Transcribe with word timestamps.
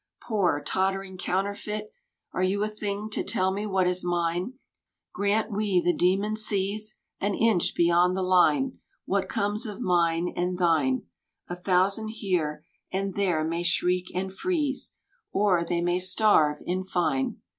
Poor, 0.23 0.59
tottering 0.65 1.15
counterfeit, 1.15 1.93
Are 2.33 2.41
you 2.41 2.63
a 2.63 2.67
thing 2.67 3.07
to 3.11 3.23
tell 3.23 3.51
me 3.51 3.67
what 3.67 3.85
is 3.85 4.03
mine? 4.03 4.53
Grant 5.13 5.51
we 5.51 5.79
the 5.79 5.93
demon 5.93 6.35
sees 6.35 6.97
An 7.19 7.35
inch 7.35 7.75
beyond 7.75 8.17
the 8.17 8.23
line, 8.23 8.79
What 9.05 9.29
comes 9.29 9.67
of 9.67 9.79
mine 9.79 10.33
and 10.35 10.57
thine? 10.57 11.03
A 11.49 11.55
thousand 11.55 12.07
here 12.07 12.65
and 12.91 13.13
there 13.13 13.43
may 13.43 13.61
shriek 13.61 14.07
and 14.15 14.33
freeze, 14.33 14.95
Or 15.31 15.63
they 15.63 15.81
may 15.81 15.99
starve 15.99 16.63
in 16.65 16.83
fine. 16.83 17.39